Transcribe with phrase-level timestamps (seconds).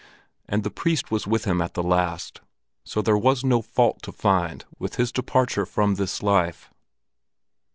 [0.47, 2.41] And the priest was with him at the last;
[2.83, 6.73] so there was no fault to find with his departure from this life.